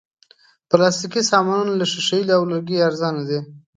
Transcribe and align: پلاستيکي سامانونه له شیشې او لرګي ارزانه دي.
پلاستيکي 0.69 1.21
سامانونه 1.31 1.73
له 1.79 1.85
شیشې 1.91 2.19
او 2.35 2.41
لرګي 2.51 2.77
ارزانه 2.87 3.23
دي. 3.29 3.39